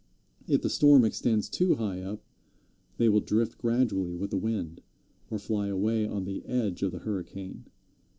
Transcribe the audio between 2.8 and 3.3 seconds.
they will